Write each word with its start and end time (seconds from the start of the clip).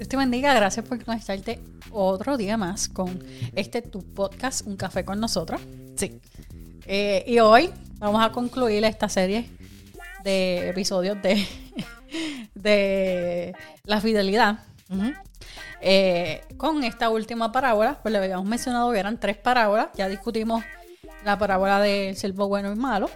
Dios 0.00 0.08
te 0.08 0.16
bendiga, 0.16 0.54
gracias 0.54 0.86
por 0.86 1.04
conectarte 1.04 1.60
otro 1.90 2.38
día 2.38 2.56
más 2.56 2.88
con 2.88 3.22
este 3.54 3.82
tu 3.82 4.02
podcast, 4.02 4.66
Un 4.66 4.78
Café 4.78 5.04
con 5.04 5.20
nosotros. 5.20 5.60
Sí. 5.94 6.18
Eh, 6.86 7.22
y 7.26 7.38
hoy 7.38 7.68
vamos 7.98 8.24
a 8.24 8.32
concluir 8.32 8.82
esta 8.86 9.10
serie 9.10 9.50
de 10.24 10.70
episodios 10.70 11.20
de, 11.20 11.46
de 12.54 13.54
la 13.84 14.00
fidelidad. 14.00 14.60
Eh, 15.82 16.44
con 16.56 16.82
esta 16.82 17.10
última 17.10 17.52
parábola, 17.52 18.00
pues 18.00 18.10
le 18.10 18.20
habíamos 18.20 18.46
mencionado 18.46 18.90
que 18.92 19.00
eran 19.00 19.20
tres 19.20 19.36
parábolas, 19.36 19.88
ya 19.92 20.08
discutimos 20.08 20.64
la 21.26 21.38
parábola 21.38 21.78
del 21.78 22.16
siervo 22.16 22.48
bueno 22.48 22.72
y 22.72 22.74
malo, 22.74 23.10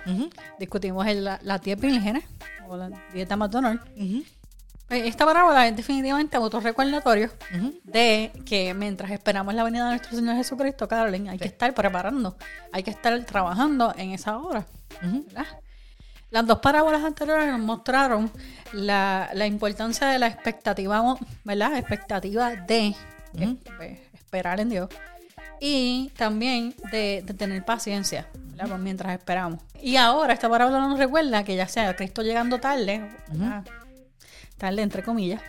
discutimos 0.58 1.06
el, 1.06 1.24
la, 1.24 1.40
la 1.44 1.56
diez 1.56 1.80
vírgenes 1.80 2.24
o 2.68 2.76
la 2.76 2.90
dieta 3.14 3.36
McDonald's. 3.36 3.82
Eh, 3.96 4.22
Esta 4.90 5.24
parábola 5.24 5.66
es 5.66 5.76
definitivamente 5.76 6.36
autorrecordatorio 6.36 7.30
de 7.84 8.30
que 8.44 8.74
mientras 8.74 9.10
esperamos 9.10 9.54
la 9.54 9.64
venida 9.64 9.84
de 9.84 9.90
nuestro 9.90 10.16
Señor 10.16 10.36
Jesucristo, 10.36 10.86
Carolyn, 10.86 11.28
hay 11.28 11.38
que 11.38 11.46
estar 11.48 11.72
preparando, 11.74 12.36
hay 12.70 12.82
que 12.82 12.90
estar 12.90 13.18
trabajando 13.24 13.94
en 13.96 14.10
esa 14.10 14.36
hora. 14.38 14.66
¿verdad? 15.00 15.46
Las 16.30 16.46
dos 16.46 16.58
parábolas 16.58 17.02
anteriores 17.02 17.46
nos 17.48 17.60
mostraron 17.60 18.30
la, 18.72 19.30
la 19.32 19.46
importancia 19.46 20.08
de 20.08 20.18
la 20.18 20.26
expectativa, 20.26 21.16
¿verdad? 21.44 21.78
Expectativa 21.78 22.54
de 22.54 22.94
eh, 23.38 24.10
esperar 24.12 24.60
en 24.60 24.68
Dios 24.68 24.88
y 25.60 26.10
también 26.16 26.74
de, 26.90 27.22
de 27.24 27.34
tener 27.34 27.64
paciencia 27.64 28.28
¿verdad? 28.34 28.68
Pues 28.68 28.80
mientras 28.80 29.16
esperamos. 29.16 29.60
Y 29.80 29.96
ahora 29.96 30.34
esta 30.34 30.48
parábola 30.48 30.80
nos 30.80 30.98
recuerda 30.98 31.44
que 31.44 31.56
ya 31.56 31.68
sea 31.68 31.94
Cristo 31.96 32.22
llegando 32.22 32.58
tarde. 32.58 33.08
Tarde 34.64 34.82
entre 34.82 35.02
comillas, 35.02 35.40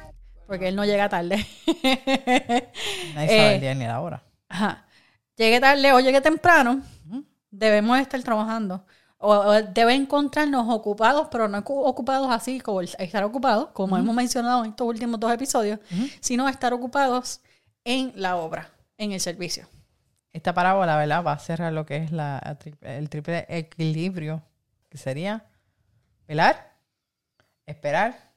porque 0.48 0.68
Él 0.68 0.76
no 0.76 0.86
llega 0.86 1.10
tarde. 1.10 1.46
Nadie 3.14 3.28
Eh, 3.36 3.38
sabe 3.38 3.56
el 3.56 3.62
día 3.62 3.74
ni 3.76 3.86
la 3.86 4.02
hora. 4.02 4.24
Ajá. 4.50 4.86
Llegue 5.38 5.60
tarde 5.60 5.92
o 5.92 6.00
llegue 6.00 6.22
temprano, 6.22 6.82
debemos 7.52 8.00
estar 8.00 8.22
trabajando. 8.24 8.86
O, 9.18 9.32
o 9.34 9.62
debe 9.64 9.94
encontrarnos 9.96 10.68
ocupados, 10.70 11.28
pero 11.32 11.48
no 11.48 11.58
ocu- 11.64 11.82
ocupados 11.88 12.30
así 12.30 12.60
como 12.60 12.82
estar 12.82 13.24
ocupados, 13.24 13.70
como 13.72 13.98
hemos 13.98 14.14
mencionado 14.14 14.64
en 14.64 14.72
estos 14.72 14.86
últimos 14.88 15.20
dos 15.20 15.32
episodios, 15.32 15.80
sino 16.20 16.48
estar 16.48 16.74
ocupados 16.74 17.42
en 17.86 18.12
la 18.16 18.36
obra, 18.36 18.70
en 18.98 19.14
el 19.14 19.20
servicio. 19.20 19.68
Esta 20.32 20.54
parábola, 20.54 20.98
¿verdad? 20.98 21.24
Va 21.26 21.32
a 21.32 21.40
cerrar 21.40 21.72
lo 21.74 21.86
que 21.86 21.96
es 21.98 22.12
la, 22.12 22.58
el 22.82 23.10
triple 23.10 23.46
equilibrio, 23.48 24.44
que 24.90 24.98
sería 24.98 25.46
velar, 26.28 26.76
esperar 27.66 28.34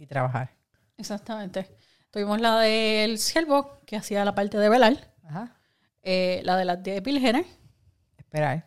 y 0.00 0.06
trabajar. 0.06 0.50
Exactamente. 0.96 1.66
Tuvimos 2.10 2.40
la 2.40 2.58
del 2.58 3.18
siervo, 3.18 3.78
que 3.86 3.96
hacía 3.96 4.24
la 4.24 4.34
parte 4.34 4.58
de 4.58 4.68
velar, 4.68 5.14
Ajá. 5.24 5.56
eh, 6.02 6.40
la 6.44 6.56
de 6.56 6.64
las 6.64 6.82
diez 6.82 7.02
vírgenes, 7.02 7.46
Esperar. 8.16 8.64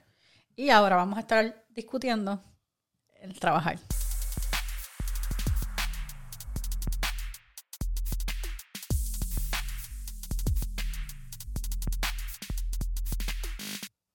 y 0.56 0.70
ahora 0.70 0.96
vamos 0.96 1.18
a 1.18 1.22
estar 1.22 1.66
discutiendo 1.70 2.42
el 3.20 3.38
trabajar. 3.40 3.78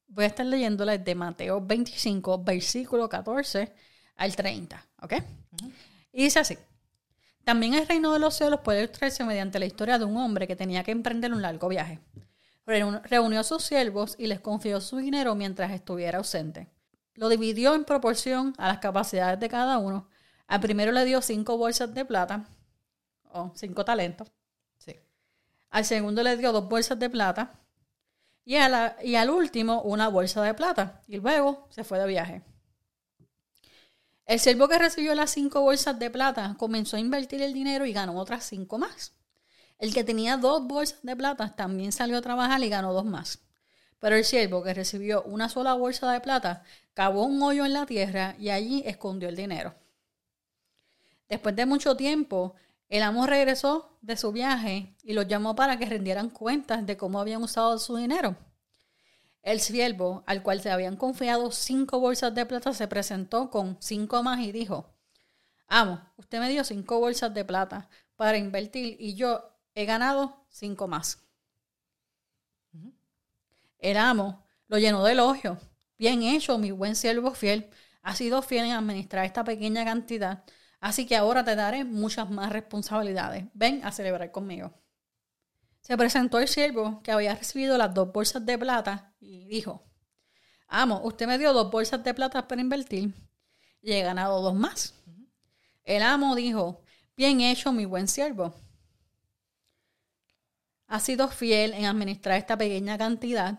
Voy 0.09 0.25
a 0.25 0.29
estar 0.29 0.47
leyéndoles 0.47 1.05
de 1.05 1.15
Mateo 1.15 1.61
25, 1.65 2.43
versículo 2.43 3.09
14 3.09 3.73
al 4.17 4.35
30, 4.35 4.85
¿ok? 5.03 5.13
Y 6.13 6.25
dice 6.25 6.41
así. 6.41 6.59
También 7.49 7.73
el 7.73 7.89
reino 7.89 8.13
de 8.13 8.19
los 8.19 8.35
cielos 8.35 8.61
puede 8.61 8.81
ilustrarse 8.81 9.25
mediante 9.25 9.59
la 9.59 9.65
historia 9.65 9.99
de 9.99 10.05
un 10.05 10.19
hombre 10.19 10.47
que 10.47 10.55
tenía 10.55 10.85
que 10.85 10.91
emprender 10.91 11.33
un 11.33 11.41
largo 11.41 11.67
viaje. 11.69 11.99
Reun- 12.67 13.01
Reunió 13.05 13.41
a 13.41 13.43
sus 13.43 13.65
siervos 13.65 14.17
y 14.19 14.27
les 14.27 14.39
confió 14.39 14.83
su 14.83 14.99
dinero 14.99 15.35
mientras 15.35 15.71
estuviera 15.73 16.19
ausente. 16.19 16.69
Lo 17.15 17.31
dividió 17.31 17.75
en 17.75 17.87
proporción 17.87 18.53
a 18.59 18.69
las 18.69 18.81
capacidades 18.81 19.41
de 19.41 19.49
cada 19.49 19.79
uno. 19.79 20.11
Al 20.47 20.61
primero 20.61 20.93
le 20.93 21.07
dio 21.07 21.23
cinco 21.23 21.57
bolsas 21.57 21.95
de 21.95 22.05
plata, 22.05 22.45
o 23.33 23.51
cinco 23.55 23.83
talentos. 23.83 24.31
Sí. 24.77 24.97
Al 25.71 25.87
segundo 25.87 26.23
le 26.23 26.37
dio 26.37 26.53
dos 26.53 26.69
bolsas 26.69 26.99
de 26.99 27.09
plata. 27.09 27.59
Y, 28.45 28.57
a 28.57 28.69
la- 28.69 28.97
y 29.03 29.15
al 29.15 29.31
último 29.31 29.81
una 29.81 30.09
bolsa 30.09 30.43
de 30.43 30.53
plata. 30.53 31.01
Y 31.09 31.17
luego 31.17 31.67
se 31.71 31.83
fue 31.83 31.99
de 31.99 32.07
viaje. 32.09 32.43
El 34.29 34.39
siervo 34.41 34.69
que 34.69 34.79
recibió 34.79 35.15
las 35.15 35.31
cinco 35.31 35.63
bolsas 35.63 35.99
de 35.99 36.11
plata 36.11 36.55
comenzó 36.59 36.99
a 36.99 37.01
invertir 37.01 37.41
el 37.41 37.55
dinero 37.55 37.87
y 37.87 37.95
ganó 37.95 38.15
otras 38.19 38.45
cinco 38.45 38.77
más. 38.77 39.15
El 39.79 39.95
que 39.95 40.05
tenía 40.05 40.37
dos 40.37 40.67
bolsas 40.67 40.99
de 41.03 41.17
plata 41.17 41.57
también 41.57 41.93
salió 41.93 42.19
a 42.19 42.21
trabajar 42.21 42.63
y 42.63 42.69
ganó 42.69 42.93
dos 42.93 43.07
más. 43.07 43.39
Pero 43.99 44.17
el 44.17 44.27
siervo 44.27 44.63
que 44.63 44.75
recibió 44.75 45.23
una 45.23 45.49
sola 45.49 45.73
bolsa 45.73 46.13
de 46.13 46.21
plata 46.21 46.63
cavó 46.93 47.25
un 47.25 47.43
hoyo 47.43 47.65
en 47.65 47.73
la 47.73 47.87
tierra 47.87 48.37
y 48.39 48.51
allí 48.51 48.83
escondió 48.85 49.31
el 49.31 49.37
dinero. 49.37 49.75
Después 51.27 51.57
de 51.57 51.65
mucho 51.65 51.97
tiempo, 51.97 52.55
el 52.91 53.05
amo 53.05 53.27
regresó 53.27 53.97
de 54.03 54.19
su 54.19 54.31
viaje 54.31 54.95
y 55.03 55.15
los 55.15 55.27
llamó 55.27 55.57
para 55.57 55.79
que 55.79 55.87
rindieran 55.87 56.29
cuentas 56.29 56.85
de 56.85 56.99
cómo 56.99 57.19
habían 57.19 57.43
usado 57.43 57.79
su 57.79 57.97
dinero. 57.97 58.37
El 59.49 59.61
siervo, 59.61 60.25
al 60.27 60.43
cual 60.43 60.61
se 60.61 60.71
habían 60.71 60.97
confiado 60.97 61.51
cinco 61.51 62.01
bolsas 62.01 62.35
de 62.35 62.45
plata, 62.45 62.75
se 62.75 62.87
presentó 62.87 63.49
con 63.49 63.79
cinco 63.81 64.23
más 64.23 64.41
y 64.41 64.53
dijo, 64.53 64.93
Amo, 65.69 66.03
usted 66.19 66.39
me 66.39 66.51
dio 66.51 66.65
cinco 66.65 67.01
bolsas 67.01 67.33
de 67.33 67.47
plata 67.47 67.89
para 68.15 68.37
invertir 68.37 68.99
y 69.01 69.15
yo 69.15 69.43
he 69.75 69.87
ganado 69.87 70.45
cinco 70.51 70.87
más. 70.87 71.27
El 73.79 73.97
amo 73.97 74.45
lo 74.67 74.77
llenó 74.77 75.03
de 75.03 75.13
elogio. 75.13 75.59
Bien 75.97 76.23
hecho, 76.23 76.59
mi 76.59 76.71
buen 76.71 76.95
siervo 76.95 77.31
fiel. 77.33 77.71
Has 78.03 78.19
sido 78.19 78.43
fiel 78.43 78.67
en 78.67 78.73
administrar 78.73 79.25
esta 79.25 79.45
pequeña 79.45 79.83
cantidad, 79.83 80.45
así 80.79 81.07
que 81.07 81.17
ahora 81.17 81.43
te 81.43 81.57
daré 81.57 81.87
muchas 81.87 82.29
más 82.29 82.53
responsabilidades. 82.53 83.47
Ven 83.55 83.83
a 83.83 83.93
celebrar 83.93 84.31
conmigo. 84.31 84.75
Se 85.89 85.97
presentó 85.97 86.39
el 86.39 86.49
siervo 86.49 87.01
que 87.03 87.13
había 87.13 87.35
recibido 87.35 87.79
las 87.79 87.95
dos 87.95 88.13
bolsas 88.13 88.45
de 88.45 88.59
plata 88.59 89.15
y 89.21 89.47
dijo, 89.47 89.87
Amo, 90.67 91.01
usted 91.03 91.27
me 91.27 91.39
dio 91.39 91.55
dos 91.55 91.71
bolsas 91.71 92.05
de 92.05 92.13
plata 92.13 92.47
para 92.47 92.61
invertir 92.61 93.15
y 93.81 93.93
he 93.93 94.03
ganado 94.03 94.43
dos 94.43 94.55
más. 94.55 94.93
El 95.85 96.03
amo 96.03 96.35
dijo, 96.35 96.83
bien 97.17 97.41
hecho, 97.41 97.73
mi 97.73 97.87
buen 97.87 98.07
siervo. 98.07 98.55
Has 100.89 101.05
sido 101.05 101.27
fiel 101.29 101.73
en 101.73 101.87
administrar 101.87 102.37
esta 102.37 102.59
pequeña 102.59 102.99
cantidad, 102.99 103.59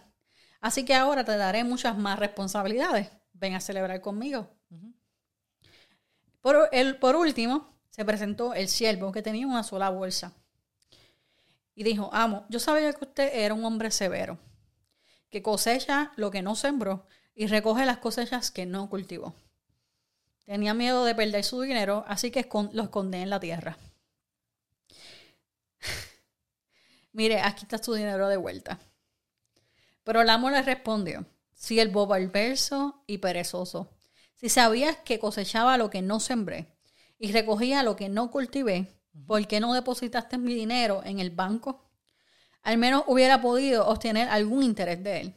así 0.61 0.85
que 0.85 0.93
ahora 0.93 1.23
te 1.23 1.35
daré 1.35 1.63
muchas 1.63 1.97
más 1.97 2.19
responsabilidades. 2.19 3.09
Ven 3.33 3.55
a 3.55 3.59
celebrar 3.59 4.01
conmigo. 4.01 4.55
Por, 6.41 6.69
el, 6.73 6.97
por 6.97 7.15
último, 7.15 7.81
se 7.89 8.05
presentó 8.05 8.53
el 8.53 8.67
siervo 8.67 9.11
que 9.11 9.23
tenía 9.23 9.47
una 9.47 9.63
sola 9.63 9.89
bolsa. 9.89 10.38
Y 11.79 11.83
dijo, 11.83 12.09
amo, 12.11 12.45
yo 12.49 12.59
sabía 12.59 12.91
que 12.91 13.05
usted 13.05 13.31
era 13.33 13.53
un 13.53 13.63
hombre 13.63 13.89
severo, 13.89 14.37
que 15.29 15.41
cosecha 15.41 16.11
lo 16.17 16.29
que 16.29 16.41
no 16.41 16.57
sembró 16.57 17.07
y 17.33 17.47
recoge 17.47 17.85
las 17.85 17.99
cosechas 17.99 18.51
que 18.51 18.65
no 18.65 18.89
cultivó. 18.89 19.33
Tenía 20.43 20.73
miedo 20.73 21.05
de 21.05 21.15
perder 21.15 21.45
su 21.45 21.61
dinero, 21.61 22.03
así 22.05 22.31
que 22.31 22.49
lo 22.73 22.83
escondí 22.83 23.19
en 23.19 23.29
la 23.29 23.39
tierra. 23.39 23.77
Mire, 27.13 27.39
aquí 27.39 27.63
está 27.63 27.81
su 27.81 27.93
dinero 27.93 28.27
de 28.27 28.35
vuelta. 28.35 28.77
Pero 30.03 30.19
el 30.19 30.29
amo 30.29 30.49
le 30.49 30.61
respondió, 30.61 31.27
siervo 31.53 32.09
perverso 32.09 33.05
y 33.07 33.19
perezoso, 33.19 33.95
si 34.35 34.49
sabías 34.49 34.97
que 34.97 35.17
cosechaba 35.17 35.77
lo 35.77 35.89
que 35.89 36.01
no 36.01 36.19
sembré 36.19 36.75
y 37.17 37.31
recogía 37.31 37.83
lo 37.83 37.95
que 37.95 38.09
no 38.09 38.31
cultivé, 38.31 38.98
¿por 39.25 39.47
qué 39.47 39.59
no 39.59 39.73
depositaste 39.73 40.37
mi 40.37 40.53
dinero 40.53 41.01
en 41.03 41.19
el 41.19 41.31
banco? 41.31 41.89
Al 42.61 42.77
menos 42.77 43.03
hubiera 43.07 43.41
podido 43.41 43.87
obtener 43.87 44.29
algún 44.29 44.63
interés 44.63 45.03
de 45.03 45.21
él. 45.21 45.35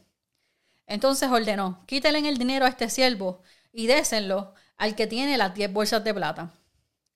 Entonces 0.85 1.29
ordenó, 1.29 1.83
quítele 1.85 2.27
el 2.27 2.37
dinero 2.37 2.65
a 2.65 2.69
este 2.69 2.89
siervo 2.89 3.41
y 3.71 3.87
désenlo 3.87 4.53
al 4.77 4.95
que 4.95 5.07
tiene 5.07 5.37
las 5.37 5.53
diez 5.53 5.71
bolsas 5.71 6.03
de 6.03 6.13
plata. 6.13 6.53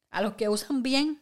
A 0.09 0.21
los 0.21 0.33
que 0.33 0.49
usan 0.49 0.83
bien 0.83 1.21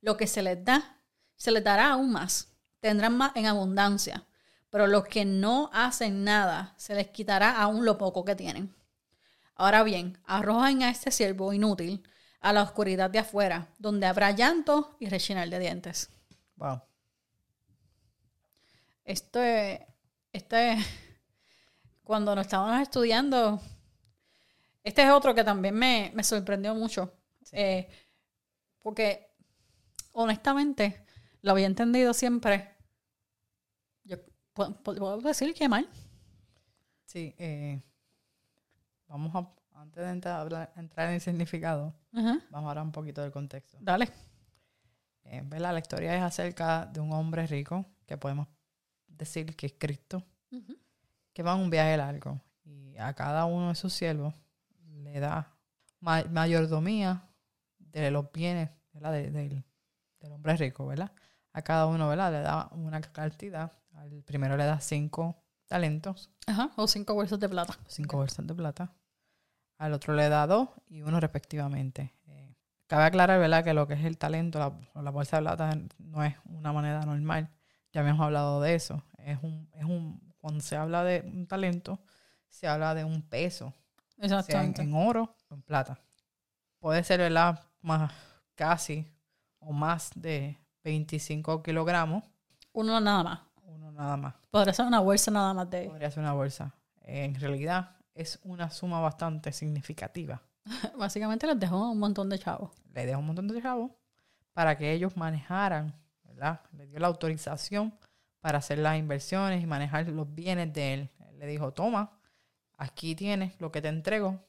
lo 0.00 0.16
que 0.16 0.26
se 0.26 0.42
les 0.42 0.64
da, 0.64 1.00
se 1.36 1.52
les 1.52 1.62
dará 1.62 1.90
aún 1.92 2.10
más. 2.10 2.52
Tendrán 2.80 3.16
más 3.16 3.32
en 3.36 3.46
abundancia. 3.46 4.26
Pero 4.70 4.86
los 4.86 5.06
que 5.06 5.24
no 5.24 5.70
hacen 5.72 6.24
nada, 6.24 6.74
se 6.76 6.94
les 6.94 7.08
quitará 7.08 7.60
aún 7.60 7.84
lo 7.84 7.98
poco 7.98 8.24
que 8.24 8.34
tienen. 8.34 8.74
Ahora 9.54 9.82
bien, 9.84 10.18
arrojen 10.24 10.82
a 10.82 10.90
este 10.90 11.10
siervo 11.10 11.52
inútil 11.52 12.02
a 12.40 12.52
la 12.52 12.62
oscuridad 12.62 13.10
de 13.10 13.18
afuera, 13.20 13.68
donde 13.78 14.06
habrá 14.06 14.30
llanto 14.32 14.96
y 15.00 15.08
rechinar 15.08 15.48
de 15.48 15.58
dientes. 15.58 16.10
Wow. 16.56 16.82
Esto 19.04 19.40
es, 19.42 19.80
esto 20.32 20.56
es- 20.56 20.84
cuando 22.04 22.34
nos 22.34 22.46
estábamos 22.46 22.80
estudiando, 22.82 23.60
este 24.82 25.02
es 25.02 25.10
otro 25.10 25.34
que 25.34 25.44
también 25.44 25.74
me, 25.74 26.12
me 26.14 26.22
sorprendió 26.22 26.74
mucho. 26.74 27.12
Eh, 27.52 27.88
porque, 28.82 29.32
honestamente, 30.12 31.04
lo 31.42 31.52
había 31.52 31.66
entendido 31.66 32.14
siempre. 32.14 32.76
Yo 34.04 34.16
puedo, 34.52 34.82
puedo 34.82 35.20
decir 35.20 35.54
que 35.54 35.68
mal. 35.68 35.88
Sí, 37.06 37.34
eh, 37.38 37.82
vamos 39.08 39.34
a, 39.34 39.48
antes 39.76 40.04
de 40.04 40.10
entrar, 40.10 40.72
entrar 40.76 41.08
en 41.08 41.14
el 41.14 41.20
significado, 41.20 41.94
Ajá. 42.12 42.38
vamos 42.50 42.66
a 42.68 42.70
hablar 42.70 42.84
un 42.84 42.92
poquito 42.92 43.22
del 43.22 43.30
contexto. 43.32 43.78
Dale. 43.80 44.10
Eh, 45.24 45.42
¿verdad? 45.44 45.72
La 45.72 45.80
historia 45.80 46.14
es 46.16 46.22
acerca 46.22 46.86
de 46.86 47.00
un 47.00 47.12
hombre 47.12 47.46
rico, 47.46 47.84
que 48.06 48.16
podemos 48.16 48.46
decir 49.08 49.56
que 49.56 49.66
es 49.66 49.74
Cristo, 49.78 50.22
que 51.32 51.42
va 51.42 51.54
en 51.54 51.60
un 51.60 51.70
viaje 51.70 51.96
largo 51.96 52.40
y 52.64 52.96
a 52.96 53.12
cada 53.14 53.44
uno 53.44 53.68
de 53.70 53.74
sus 53.74 53.92
siervos 53.92 54.34
le 54.84 55.20
da 55.20 55.52
ma- 56.00 56.24
mayordomía 56.30 57.28
de 57.78 58.10
los 58.10 58.30
bienes 58.32 58.70
¿verdad? 58.92 59.12
De- 59.12 59.30
del, 59.30 59.64
del 60.20 60.32
hombre 60.32 60.56
rico, 60.56 60.86
¿verdad? 60.86 61.12
A 61.52 61.62
cada 61.62 61.86
uno, 61.86 62.08
¿verdad? 62.08 62.32
Le 62.32 62.40
da 62.40 62.68
una 62.72 63.00
cantidad. 63.00 63.72
Al 63.94 64.22
primero 64.22 64.56
le 64.56 64.64
da 64.64 64.78
cinco 64.80 65.42
talentos, 65.66 66.30
Ajá. 66.46 66.70
O 66.76 66.86
cinco 66.86 67.14
bolsas 67.14 67.40
de 67.40 67.48
plata. 67.48 67.76
cinco 67.88 68.16
bolsas 68.18 68.46
de 68.46 68.54
plata. 68.54 68.92
Al 69.78 69.92
otro 69.92 70.14
le 70.14 70.28
da 70.28 70.46
dos 70.46 70.70
y 70.88 71.02
uno 71.02 71.20
respectivamente. 71.20 72.14
Eh, 72.26 72.54
cabe 72.86 73.04
aclarar, 73.04 73.38
¿verdad? 73.38 73.64
Que 73.64 73.74
lo 73.74 73.86
que 73.86 73.94
es 73.94 74.04
el 74.04 74.16
talento, 74.16 74.58
la, 74.94 75.10
bolsa 75.10 75.36
de 75.36 75.42
plata, 75.42 75.78
no 75.98 76.24
es 76.24 76.34
una 76.46 76.72
moneda 76.72 77.00
normal. 77.02 77.50
Ya 77.92 78.00
habíamos 78.00 78.24
hablado 78.24 78.60
de 78.60 78.74
eso. 78.74 79.02
Es 79.18 79.38
un, 79.42 79.68
es 79.74 79.84
un, 79.84 80.34
cuando 80.38 80.60
se 80.60 80.76
habla 80.76 81.04
de 81.04 81.22
un 81.26 81.46
talento, 81.46 82.00
se 82.48 82.66
habla 82.68 82.94
de 82.94 83.04
un 83.04 83.22
peso, 83.22 83.74
sea 84.16 84.16
en, 84.16 84.24
Exactamente. 84.24 84.82
en 84.82 84.94
oro 84.94 85.36
o 85.50 85.54
en 85.54 85.62
plata. 85.62 85.98
Puede 86.78 87.02
ser, 87.04 87.20
¿verdad? 87.20 87.62
Más 87.82 88.12
casi 88.54 89.06
o 89.58 89.72
más 89.72 90.10
de 90.14 90.58
25 90.84 91.62
kilogramos, 91.62 92.24
Uno 92.72 93.00
nada 93.00 93.22
más. 93.24 93.40
uno 93.62 93.90
nada 93.92 94.16
más. 94.16 94.34
Podría 94.50 94.72
ser 94.72 94.86
una 94.86 95.00
bolsa 95.00 95.30
nada 95.30 95.52
más 95.52 95.68
de... 95.68 95.88
Podría 95.88 96.10
ser 96.10 96.22
una 96.22 96.32
bolsa. 96.32 96.74
En 97.02 97.34
realidad 97.34 97.95
es 98.16 98.40
una 98.44 98.70
suma 98.70 98.98
bastante 99.00 99.52
significativa. 99.52 100.42
Básicamente 100.98 101.46
les 101.46 101.60
dejó 101.60 101.90
un 101.90 101.98
montón 101.98 102.30
de 102.30 102.38
chavos. 102.38 102.70
Le 102.92 103.04
dejo 103.04 103.20
un 103.20 103.26
montón 103.26 103.46
de 103.46 103.60
chavos 103.60 103.92
para 104.54 104.76
que 104.76 104.92
ellos 104.92 105.16
manejaran, 105.16 105.94
¿verdad? 106.24 106.62
Le 106.72 106.86
dio 106.86 106.98
la 106.98 107.08
autorización 107.08 107.96
para 108.40 108.58
hacer 108.58 108.78
las 108.78 108.98
inversiones 108.98 109.62
y 109.62 109.66
manejar 109.66 110.08
los 110.08 110.34
bienes 110.34 110.72
de 110.72 110.94
él. 110.94 111.10
Él 111.28 111.38
le 111.38 111.46
dijo, 111.46 111.72
toma, 111.72 112.18
aquí 112.78 113.14
tienes 113.14 113.60
lo 113.60 113.70
que 113.70 113.82
te 113.82 113.88
entrego. 113.88 114.40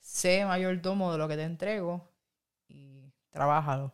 Sé 0.00 0.44
mayordomo 0.44 1.12
de 1.12 1.18
lo 1.18 1.28
que 1.28 1.36
te 1.36 1.44
entrego 1.44 2.17
trabájalo. 3.38 3.92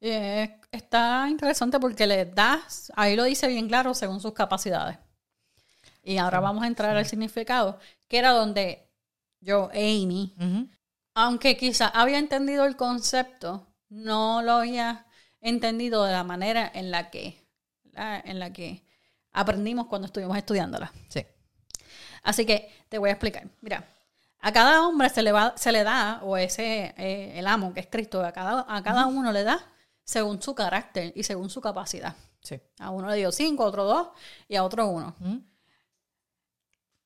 Eh, 0.00 0.60
está 0.72 1.26
interesante 1.28 1.78
porque 1.78 2.06
le 2.06 2.24
das, 2.24 2.90
ahí 2.96 3.14
lo 3.14 3.24
dice 3.24 3.46
bien 3.48 3.68
claro, 3.68 3.94
según 3.94 4.20
sus 4.20 4.32
capacidades. 4.32 4.98
Y 6.02 6.16
ahora 6.18 6.38
Sí, 6.38 6.42
vamos 6.42 6.64
a 6.64 6.66
entrar 6.66 6.92
sí. 6.92 6.98
al 6.98 7.06
significado, 7.06 7.78
que 8.08 8.18
era 8.18 8.30
donde 8.32 8.90
yo, 9.40 9.68
Amy, 9.72 10.34
aunque 11.14 11.56
quizá 11.56 11.88
había 11.88 12.18
entendido 12.18 12.64
el 12.64 12.76
concepto, 12.76 13.66
no 13.90 14.42
lo 14.42 14.52
había 14.52 15.06
entendido 15.40 16.04
de 16.04 16.12
la 16.12 16.24
manera 16.24 16.70
en 16.74 16.90
la 16.90 17.10
que, 17.10 17.46
¿verdad? 17.84 18.22
en 18.24 18.38
la 18.38 18.52
que 18.52 18.82
aprendimos 19.32 19.86
cuando 19.86 20.06
estuvimos 20.06 20.36
estudiándola. 20.36 20.92
Sí. 21.08 21.24
Así 22.22 22.46
que 22.46 22.70
te 22.88 22.98
voy 22.98 23.10
a 23.10 23.12
explicar. 23.12 23.46
Mira, 23.60 23.84
a 24.44 24.52
cada 24.52 24.86
hombre 24.86 25.08
se 25.08 25.22
le, 25.22 25.30
va, 25.30 25.54
se 25.56 25.70
le 25.70 25.84
da, 25.84 26.20
o 26.24 26.36
ese, 26.36 26.94
eh, 26.96 27.38
el 27.38 27.46
amo 27.46 27.72
que 27.72 27.80
es 27.80 27.86
Cristo, 27.86 28.24
a 28.24 28.32
cada, 28.32 28.66
a 28.68 28.82
cada 28.82 29.06
uno 29.06 29.30
le 29.30 29.44
da 29.44 29.64
según 30.02 30.42
su 30.42 30.54
carácter 30.54 31.12
y 31.14 31.22
según 31.22 31.48
su 31.48 31.60
capacidad. 31.60 32.16
Sí. 32.40 32.60
A 32.80 32.90
uno 32.90 33.08
le 33.08 33.16
dio 33.16 33.30
cinco, 33.30 33.62
a 33.62 33.66
otro 33.66 33.84
dos 33.84 34.08
y 34.48 34.56
a 34.56 34.64
otro 34.64 34.88
uno. 34.88 35.14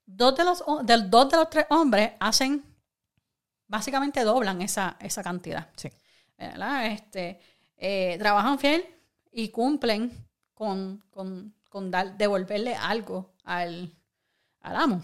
Dos 0.07 0.35
de 0.35 0.45
los, 0.45 0.65
dos 0.65 1.31
de 1.31 1.37
los 1.37 1.51
tres 1.51 1.67
hombres 1.69 2.13
hacen, 2.21 2.65
básicamente 3.67 4.25
doblan 4.25 4.63
esa, 4.63 4.97
esa 4.99 5.23
cantidad. 5.23 5.69
Sí. 5.77 5.91
¿verdad? 6.39 6.87
Este, 6.87 7.39
eh, 7.77 8.17
trabajan 8.19 8.59
fiel 8.59 8.83
y 9.31 9.51
cumplen 9.51 10.11
con, 10.55 11.05
con, 11.11 11.55
con 11.69 11.91
dar, 11.91 12.17
devolverle 12.17 12.75
algo 12.75 13.35
al, 13.45 13.95
al 14.61 14.77
amo. 14.77 15.03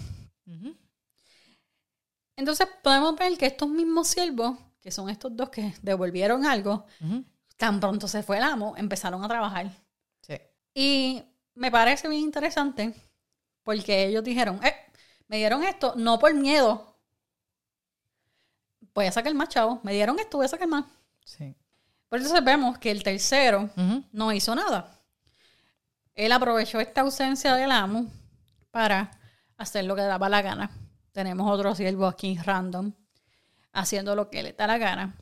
Entonces 2.42 2.66
podemos 2.82 3.14
ver 3.14 3.38
que 3.38 3.46
estos 3.46 3.68
mismos 3.68 4.08
siervos, 4.08 4.58
que 4.80 4.90
son 4.90 5.08
estos 5.08 5.36
dos 5.36 5.48
que 5.50 5.74
devolvieron 5.80 6.44
algo, 6.44 6.86
tan 7.56 7.78
pronto 7.78 8.08
se 8.08 8.24
fue 8.24 8.38
el 8.38 8.42
amo, 8.42 8.74
empezaron 8.76 9.22
a 9.22 9.28
trabajar. 9.28 9.70
Sí. 10.22 10.40
Y 10.74 11.22
me 11.54 11.70
parece 11.70 12.08
bien 12.08 12.22
interesante 12.22 12.92
porque 13.62 14.06
ellos 14.08 14.24
dijeron, 14.24 14.58
eh, 14.64 14.74
me 15.28 15.36
dieron 15.36 15.62
esto, 15.62 15.94
no 15.96 16.18
por 16.18 16.34
miedo. 16.34 16.96
Voy 18.92 19.06
a 19.06 19.12
sacar 19.12 19.32
más, 19.34 19.48
chavo. 19.48 19.78
Me 19.84 19.92
dieron 19.92 20.18
esto, 20.18 20.38
voy 20.38 20.46
a 20.46 20.48
sacar 20.48 20.66
más. 20.66 20.84
Sí. 21.24 21.54
Por 22.08 22.18
eso 22.20 22.34
vemos 22.42 22.76
que 22.76 22.90
el 22.90 23.04
tercero 23.04 23.70
no 24.10 24.32
hizo 24.32 24.52
nada. 24.56 25.00
Él 26.16 26.32
aprovechó 26.32 26.80
esta 26.80 27.02
ausencia 27.02 27.54
del 27.54 27.70
amo 27.70 28.10
para 28.72 29.12
hacer 29.58 29.84
lo 29.84 29.94
que 29.94 30.02
daba 30.02 30.28
la 30.28 30.42
gana. 30.42 30.81
Tenemos 31.12 31.50
otro 31.50 31.74
siervo 31.74 32.06
aquí 32.06 32.36
random 32.38 32.92
haciendo 33.72 34.14
lo 34.16 34.30
que 34.30 34.42
le 34.42 34.52
da 34.52 34.66
la 34.66 34.78
gana. 34.78 35.14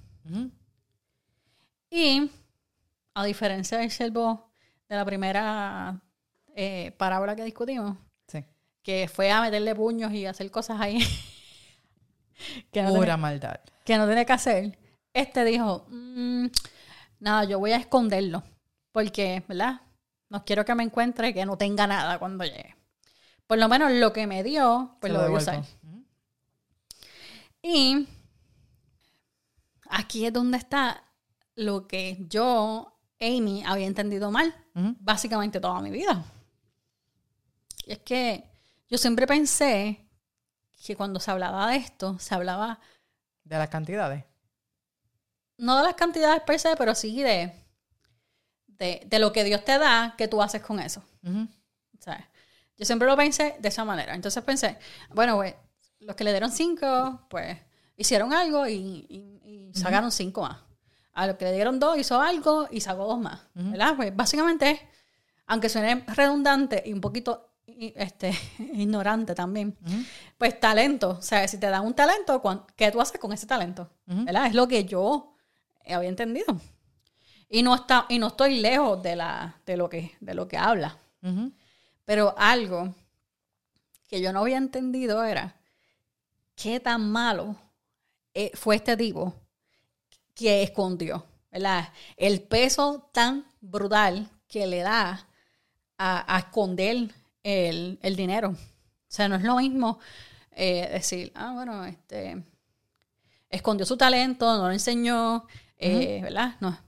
Y 1.90 2.30
a 3.14 3.24
diferencia 3.24 3.78
del 3.78 3.90
siervo 3.90 4.52
de 4.88 4.96
la 4.96 5.04
primera 5.04 6.00
eh, 6.54 6.92
parábola 6.98 7.34
que 7.36 7.44
discutimos, 7.44 7.96
Sí. 8.28 8.44
que 8.82 9.08
fue 9.12 9.30
a 9.30 9.40
meterle 9.40 9.74
puños 9.74 10.12
y 10.12 10.26
hacer 10.26 10.50
cosas 10.50 10.80
ahí 10.80 10.98
que, 12.72 12.82
no 12.82 12.88
Pura 12.90 13.00
tenía, 13.00 13.16
maldad. 13.16 13.60
que 13.84 13.96
no 13.98 14.06
tenía 14.06 14.24
que 14.24 14.32
hacer, 14.32 14.78
este 15.12 15.44
dijo, 15.44 15.86
"Mm, 15.90 16.46
nada, 17.20 17.44
yo 17.44 17.58
voy 17.58 17.72
a 17.72 17.76
esconderlo, 17.76 18.42
porque, 18.92 19.42
¿verdad? 19.48 19.80
No 20.28 20.44
quiero 20.44 20.64
que 20.64 20.74
me 20.74 20.84
encuentre 20.84 21.34
que 21.34 21.44
no 21.46 21.56
tenga 21.56 21.86
nada 21.86 22.18
cuando 22.18 22.44
llegue. 22.44 22.76
Por 23.46 23.58
lo 23.58 23.68
menos 23.68 23.90
lo 23.92 24.12
que 24.12 24.26
me 24.28 24.44
dio, 24.44 24.96
pues 25.00 25.12
Se 25.12 25.18
lo 25.18 25.24
voy 25.24 25.34
a 25.34 25.38
usar. 25.38 25.64
Y 27.62 28.06
aquí 29.88 30.26
es 30.26 30.32
donde 30.32 30.58
está 30.58 31.04
lo 31.56 31.86
que 31.86 32.16
yo, 32.28 32.98
Amy, 33.20 33.62
había 33.66 33.86
entendido 33.86 34.30
mal, 34.30 34.54
básicamente 34.74 35.60
toda 35.60 35.80
mi 35.80 35.90
vida. 35.90 36.24
Y 37.86 37.92
es 37.92 37.98
que 37.98 38.44
yo 38.88 38.96
siempre 38.98 39.26
pensé 39.26 40.06
que 40.84 40.96
cuando 40.96 41.20
se 41.20 41.30
hablaba 41.30 41.68
de 41.70 41.76
esto, 41.76 42.18
se 42.18 42.34
hablaba 42.34 42.80
De 43.44 43.58
las 43.58 43.68
cantidades. 43.68 44.24
no 45.58 45.76
de 45.76 45.82
las 45.82 45.94
cantidades 45.94 46.42
per 46.42 46.58
se, 46.58 46.74
pero 46.76 46.94
sí 46.94 47.22
de, 47.22 47.52
de, 48.66 49.02
de 49.06 49.18
lo 49.18 49.32
que 49.32 49.44
Dios 49.44 49.62
te 49.64 49.78
da, 49.78 50.14
que 50.16 50.28
tú 50.28 50.40
haces 50.40 50.62
con 50.62 50.80
eso. 50.80 51.02
¿sabes? 51.98 52.24
Yo 52.78 52.86
siempre 52.86 53.06
lo 53.06 53.14
pensé 53.16 53.56
de 53.60 53.68
esa 53.68 53.84
manera. 53.84 54.14
Entonces 54.14 54.42
pensé, 54.42 54.78
bueno, 55.10 55.36
pues, 55.36 55.54
los 56.00 56.16
que 56.16 56.24
le 56.24 56.30
dieron 56.32 56.50
cinco, 56.50 57.20
pues, 57.28 57.56
hicieron 57.96 58.32
algo 58.32 58.66
y, 58.66 58.74
y- 59.08 59.70
y 59.70 59.74
sacaron 59.74 60.10
cinco 60.10 60.42
más. 60.42 60.58
A 61.12 61.26
los 61.26 61.36
que 61.36 61.44
le 61.44 61.52
dieron 61.52 61.78
dos, 61.78 61.98
hizo 61.98 62.20
algo 62.20 62.66
y 62.70 62.80
sacó 62.80 63.06
dos 63.06 63.18
más. 63.20 63.40
¿Verdad? 63.54 63.94
Pues 63.96 64.14
básicamente, 64.16 64.80
aunque 65.46 65.68
suene 65.68 66.04
redundante 66.08 66.82
y 66.86 66.92
un 66.92 67.00
poquito 67.00 67.48
este, 67.66 68.32
ignorante 68.58 69.34
también, 69.34 69.76
pues 70.38 70.58
talento. 70.58 71.10
O 71.18 71.22
sea, 71.22 71.46
si 71.48 71.58
te 71.58 71.68
dan 71.68 71.84
un 71.84 71.94
talento, 71.94 72.40
¿cuán- 72.40 72.64
¿qué 72.76 72.90
tú 72.90 73.00
haces 73.00 73.18
con 73.20 73.32
ese 73.32 73.46
talento? 73.46 73.90
¿Verdad? 74.06 74.46
Es 74.46 74.54
lo 74.54 74.66
que 74.68 74.84
yo 74.84 75.34
había 75.86 76.08
entendido. 76.08 76.46
Y 77.48 77.62
no, 77.62 77.74
está, 77.74 78.06
y 78.08 78.18
no 78.20 78.28
estoy 78.28 78.60
lejos 78.60 79.02
de, 79.02 79.16
la, 79.16 79.56
de, 79.66 79.76
lo 79.76 79.88
que, 79.88 80.16
de 80.20 80.34
lo 80.34 80.46
que 80.48 80.56
habla. 80.56 80.96
Pero 82.04 82.34
algo 82.38 82.94
que 84.08 84.20
yo 84.20 84.32
no 84.32 84.40
había 84.40 84.56
entendido 84.56 85.22
era 85.24 85.56
qué 86.62 86.80
tan 86.80 87.10
malo 87.10 87.56
eh, 88.34 88.50
fue 88.54 88.76
este 88.76 88.96
tipo 88.96 89.34
que 90.34 90.62
escondió, 90.62 91.26
¿verdad? 91.50 91.92
El 92.16 92.42
peso 92.42 93.10
tan 93.12 93.46
brutal 93.60 94.28
que 94.46 94.66
le 94.66 94.80
da 94.80 95.26
a, 95.98 96.34
a 96.36 96.38
esconder 96.38 97.14
el, 97.42 97.98
el 98.02 98.16
dinero. 98.16 98.50
O 98.50 98.56
sea, 99.12 99.28
no 99.28 99.36
es 99.36 99.42
lo 99.42 99.56
mismo 99.56 99.98
eh, 100.52 100.88
decir, 100.92 101.32
ah, 101.34 101.52
bueno, 101.52 101.84
este, 101.84 102.44
escondió 103.48 103.86
su 103.86 103.96
talento, 103.96 104.56
no 104.56 104.66
lo 104.66 104.72
enseñó, 104.72 105.46
eh, 105.76 106.20
¿verdad? 106.22 106.56
No. 106.60 106.78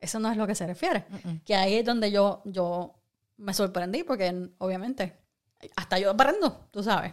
Eso 0.00 0.20
no 0.20 0.30
es 0.30 0.36
lo 0.36 0.46
que 0.46 0.54
se 0.54 0.66
refiere. 0.66 1.06
Que 1.44 1.54
ahí 1.54 1.74
es 1.74 1.84
donde 1.84 2.10
yo, 2.10 2.42
yo 2.44 2.94
me 3.36 3.52
sorprendí, 3.54 4.04
porque 4.04 4.50
obviamente 4.58 5.16
hasta 5.76 5.98
yo 5.98 6.10
aprendo, 6.10 6.68
tú 6.70 6.82
sabes. 6.82 7.12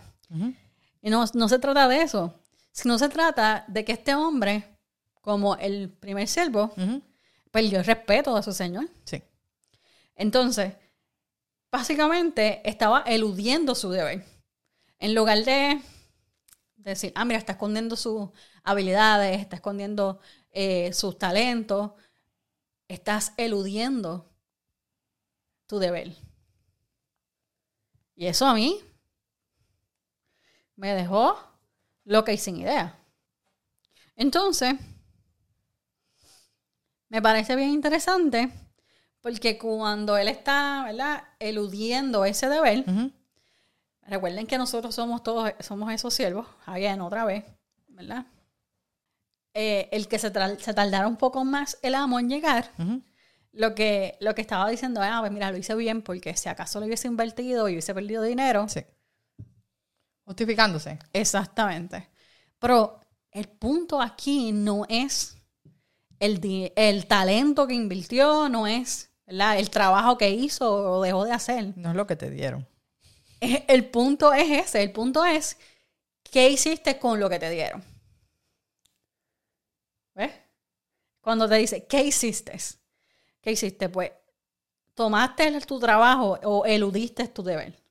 Y 1.06 1.12
no, 1.12 1.24
no 1.36 1.48
se 1.48 1.60
trata 1.60 1.88
de 1.88 2.02
eso, 2.02 2.34
sino 2.72 2.98
se 2.98 3.10
trata 3.10 3.64
de 3.68 3.86
que 3.86 3.92
este 3.92 4.16
hombre, 4.16 4.76
como 5.22 5.56
el 5.56 5.92
primer 5.92 6.28
siervo, 6.28 6.74
perdió 7.52 7.78
el 7.78 7.86
respeto 7.86 8.36
a 8.36 8.42
su 8.42 8.52
señor. 8.52 8.90
Sí. 9.04 9.22
Entonces, 10.16 10.74
básicamente 11.72 12.68
estaba 12.68 13.02
eludiendo 13.02 13.76
su 13.76 13.92
deber. 13.92 14.26
En 14.98 15.14
lugar 15.14 15.46
de 15.46 15.80
decir, 16.78 17.12
ah, 17.14 17.24
mira, 17.24 17.38
está 17.38 17.52
escondiendo 17.52 17.96
sus 17.96 18.30
habilidades, 18.64 19.40
está 19.40 19.58
escondiendo 19.58 20.20
eh, 20.50 20.92
sus 20.92 21.20
talentos, 21.20 21.92
estás 22.88 23.32
eludiendo 23.38 24.34
tu 25.68 25.78
deber. 25.78 26.16
Y 28.16 28.26
eso 28.26 28.48
a 28.48 28.56
mí 28.56 28.82
me 30.75 30.94
dejó 30.94 31.38
loca 32.03 32.32
y 32.32 32.38
sin 32.38 32.58
idea. 32.58 32.98
Entonces, 34.15 34.75
me 37.10 37.22
parece 37.22 37.55
bien 37.55 37.70
interesante 37.70 38.50
porque 39.22 39.58
cuando 39.58 40.17
él 40.17 40.27
está, 40.27 40.84
¿verdad? 40.86 41.24
Eludiendo 41.39 42.25
ese 42.25 42.48
deber, 42.48 42.86
recuerden 44.03 44.48
que 44.48 44.58
nosotros 44.58 44.94
somos 44.94 45.24
todos, 45.24 45.51
somos 45.60 45.91
esos 45.91 46.13
siervos, 46.13 46.48
again, 46.65 47.01
otra 47.01 47.25
vez, 47.25 47.44
¿verdad? 47.88 48.25
Eh, 49.53 49.89
el 49.91 50.08
que 50.08 50.20
se, 50.20 50.27
se, 50.60 50.74
tardara 50.74 51.08
un 51.08 51.17
poco 51.17 51.46
más 51.46 51.79
el 51.82 51.96
amo 51.96 52.20
en 52.20 52.29
llegar, 52.29 52.72
lo, 53.51 53.74
que, 53.74 54.17
lo 54.20 54.36
que 54.36 54.41
estaba 54.41 54.70
diciendo, 54.70 55.01
ah, 55.01 55.17
pues 55.22 55.32
mira, 55.32 55.50
lo 55.50 55.58
hice 55.58 55.74
bien 55.75 56.01
porque 56.01 56.36
si 56.36 56.50
acaso 56.50 56.79
lo 56.79 56.86
hubiese 56.86 57.08
invertido 57.08 57.67
y 57.70 57.74
hubiese 57.74 57.94
perdido 57.94 58.22
dinero. 58.22 58.67
Sí. 58.67 58.82
Justificándose. 60.25 61.00
Exactamente. 61.13 62.10
Pero 62.60 63.00
el 63.32 63.48
punto 63.48 64.01
aquí 64.01 64.51
no 64.51 64.86
es 64.89 65.38
el, 66.20 66.72
el 66.75 67.05
talento 67.08 67.67
que 67.67 67.74
invirtió, 67.74 68.50
no 68.50 68.67
es 68.67 69.12
el 69.27 69.70
trabajo 69.70 70.17
que 70.17 70.29
hizo 70.29 70.98
o 70.98 71.01
dejó 71.01 71.25
de 71.25 71.32
hacer. 71.32 71.77
No 71.77 71.91
es 71.91 71.96
lo 71.96 72.08
que 72.08 72.15
te 72.15 72.29
dieron. 72.29 72.67
El 73.39 73.89
punto 73.89 74.34
es 74.34 74.50
ese, 74.50 74.82
el 74.82 74.91
punto 74.91 75.24
es 75.25 75.58
qué 76.24 76.50
hiciste 76.50 76.98
con 76.98 77.20
lo 77.20 77.29
que 77.29 77.39
te 77.39 77.50
dieron. 77.50 77.84
¿Ves? 80.15 80.32
Cuando 81.22 81.48
te 81.48 81.55
dice, 81.55 81.86
¿qué 81.86 82.03
hiciste? 82.03 82.58
¿Qué 83.41 83.51
hiciste? 83.51 83.89
Pues 83.89 84.12
tomaste 84.94 85.60
tu 85.62 85.79
trabajo 85.79 86.39
o 86.44 86.65
eludiste 86.65 87.27
tu 87.27 87.44
deber. 87.44 87.85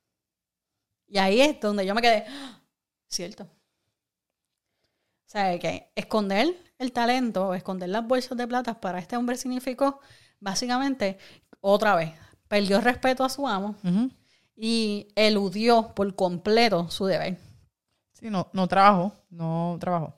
Y 1.06 1.18
ahí 1.18 1.40
es 1.40 1.61
donde 1.61 1.87
yo 1.87 1.94
me 1.94 2.02
quedé, 2.02 2.25
¡Ah! 2.28 2.61
cierto. 3.08 3.44
O 3.44 3.49
sea, 5.26 5.58
que 5.58 5.90
esconder 5.94 6.54
el 6.78 6.92
talento, 6.92 7.54
esconder 7.54 7.88
las 7.88 8.06
bolsas 8.06 8.37
de 8.37 8.46
plata 8.46 8.80
para 8.80 8.99
este 8.99 9.16
hombre 9.16 9.37
significó 9.37 10.00
básicamente, 10.40 11.18
otra 11.61 11.94
vez, 11.96 12.12
perdió 12.49 12.80
respeto 12.80 13.25
a 13.25 13.28
su 13.28 13.49
amo 13.49 13.75
y 14.54 15.08
eludió 15.16 15.94
por 15.94 16.14
completo 16.14 16.90
su 16.90 17.06
deber. 17.06 17.38
Sí, 18.12 18.30
no, 18.30 18.49
no 18.52 18.68
trabajó, 18.68 19.12
no 19.30 19.76
trabajó. 19.80 20.14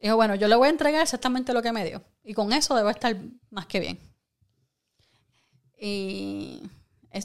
Dijo, 0.00 0.16
bueno, 0.16 0.34
yo 0.34 0.46
le 0.48 0.56
voy 0.56 0.68
a 0.68 0.70
entregar 0.70 1.02
exactamente 1.02 1.52
lo 1.52 1.62
que 1.62 1.72
me 1.72 1.84
dio. 1.84 2.04
Y 2.22 2.34
con 2.34 2.52
eso 2.52 2.76
debo 2.76 2.90
estar 2.90 3.16
más 3.50 3.66
que 3.66 3.80
bien. 3.80 3.98
Y 5.80 6.62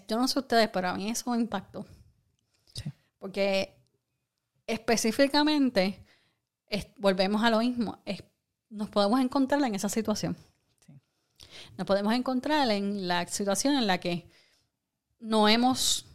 yo 0.07 0.17
no 0.17 0.27
sé 0.27 0.39
ustedes, 0.39 0.69
pero 0.69 0.89
a 0.89 0.93
mí 0.95 1.09
eso 1.09 1.31
me 1.31 1.37
impactó. 1.37 1.85
Sí. 2.73 2.91
Porque 3.19 3.75
específicamente, 4.67 6.05
volvemos 6.97 7.43
a 7.43 7.49
lo 7.49 7.59
mismo, 7.59 8.01
nos 8.69 8.89
podemos 8.89 9.19
encontrar 9.19 9.61
en 9.63 9.75
esa 9.75 9.89
situación. 9.89 10.35
Nos 11.77 11.85
podemos 11.85 12.13
encontrar 12.13 12.69
en 12.71 13.07
la 13.07 13.27
situación 13.27 13.75
en 13.75 13.87
la 13.87 13.99
que 13.99 14.27
no 15.19 15.47
hemos 15.47 16.05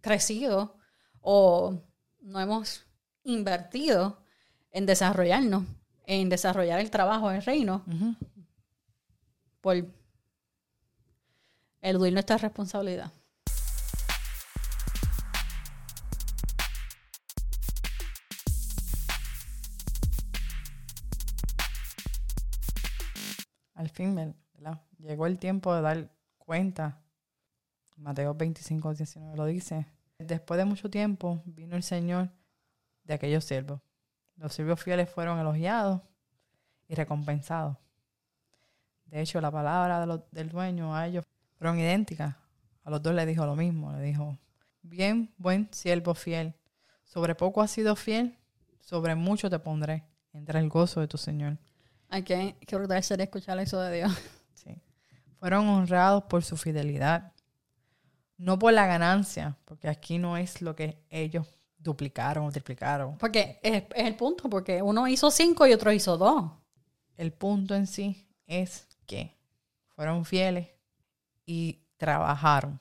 crecido 0.00 0.76
o 1.20 1.82
no 2.20 2.40
hemos 2.40 2.84
invertido 3.24 4.22
en 4.70 4.86
desarrollarnos, 4.86 5.64
en 6.06 6.28
desarrollar 6.28 6.78
el 6.78 6.90
trabajo 6.90 7.30
del 7.30 7.42
reino, 7.42 7.84
por 9.60 9.84
eludir 11.88 12.12
nuestra 12.12 12.36
responsabilidad. 12.36 13.12
Al 23.74 23.88
fin, 23.90 24.34
llegó 24.98 25.26
el 25.26 25.38
tiempo 25.38 25.74
de 25.74 25.82
dar 25.82 26.10
cuenta. 26.38 27.02
Mateo 27.96 28.34
25, 28.34 28.94
19 28.94 29.36
lo 29.36 29.46
dice. 29.46 29.86
Después 30.18 30.58
de 30.58 30.64
mucho 30.64 30.90
tiempo 30.90 31.40
vino 31.44 31.76
el 31.76 31.82
Señor 31.82 32.30
de 33.04 33.14
aquellos 33.14 33.44
siervos. 33.44 33.80
Los 34.36 34.54
siervos 34.54 34.82
fieles 34.82 35.08
fueron 35.08 35.38
elogiados 35.38 36.02
y 36.88 36.94
recompensados. 36.94 37.76
De 39.04 39.20
hecho, 39.20 39.40
la 39.40 39.52
palabra 39.52 40.04
del 40.32 40.48
dueño 40.48 40.94
a 40.94 41.06
ellos 41.06 41.24
fueron 41.56 41.78
idénticas. 41.78 42.34
A 42.84 42.90
los 42.90 43.02
dos 43.02 43.14
le 43.14 43.26
dijo 43.26 43.44
lo 43.44 43.56
mismo. 43.56 43.92
Le 43.92 44.02
dijo, 44.02 44.38
bien, 44.82 45.32
buen 45.38 45.68
siervo 45.72 46.14
fiel. 46.14 46.54
Sobre 47.04 47.34
poco 47.34 47.62
has 47.62 47.70
sido 47.70 47.96
fiel, 47.96 48.36
sobre 48.80 49.14
mucho 49.14 49.50
te 49.50 49.58
pondré. 49.58 50.04
Entra 50.32 50.60
el 50.60 50.68
gozo 50.68 51.00
de 51.00 51.08
tu 51.08 51.18
Señor. 51.18 51.58
Ay, 52.08 52.22
qué, 52.22 52.56
qué 52.66 52.76
brutal 52.76 53.02
sería 53.02 53.24
escuchar 53.24 53.58
eso 53.58 53.80
de 53.80 53.96
Dios. 53.96 54.12
Sí. 54.54 54.80
Fueron 55.38 55.68
honrados 55.68 56.24
por 56.24 56.42
su 56.42 56.56
fidelidad. 56.56 57.32
No 58.38 58.58
por 58.58 58.72
la 58.72 58.86
ganancia, 58.86 59.56
porque 59.64 59.88
aquí 59.88 60.18
no 60.18 60.36
es 60.36 60.62
lo 60.62 60.74
que 60.74 61.04
ellos 61.10 61.46
duplicaron 61.78 62.46
o 62.46 62.50
triplicaron. 62.50 63.16
Porque 63.18 63.60
es, 63.62 63.84
es 63.94 64.06
el 64.06 64.16
punto, 64.16 64.48
porque 64.48 64.82
uno 64.82 65.06
hizo 65.06 65.30
cinco 65.30 65.66
y 65.66 65.72
otro 65.72 65.92
hizo 65.92 66.16
dos. 66.16 66.50
El 67.16 67.32
punto 67.32 67.74
en 67.74 67.86
sí 67.86 68.26
es 68.46 68.88
que 69.06 69.36
fueron 69.94 70.24
fieles 70.24 70.68
y 71.46 71.80
trabajaron. 71.96 72.80